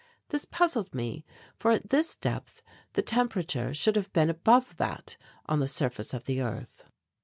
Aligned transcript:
This 0.29 0.45
puzzled 0.45 0.95
me 0.95 1.23
for 1.55 1.69
at 1.69 1.89
this 1.91 2.15
depth 2.15 2.63
the 2.93 3.03
temperature 3.03 3.71
should 3.71 3.95
have 3.95 4.11
been 4.13 4.31
above 4.31 4.77
that 4.77 5.15
on 5.45 5.59
the 5.59 5.67
surface 5.67 6.11
of 6.11 6.23
the 6.23 6.41
earth. 6.41 6.85